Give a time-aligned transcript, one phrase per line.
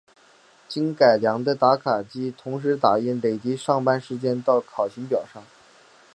[0.67, 5.43] 经改良的打卡机同时打印累计上班时间到考勤表上。